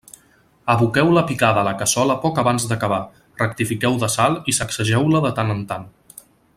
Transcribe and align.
Aboqueu 0.73 1.11
la 1.17 1.23
picada 1.31 1.61
a 1.63 1.65
la 1.67 1.73
cassola 1.81 2.15
poc 2.23 2.41
abans 2.45 2.67
d'acabar, 2.71 2.99
rectifiqueu 3.45 4.01
de 4.05 4.13
sal 4.17 4.39
i 4.55 4.59
sacsegeu-la 4.63 5.27
de 5.29 5.37
tant 5.41 5.59
en 5.59 5.63
tant. 5.75 5.89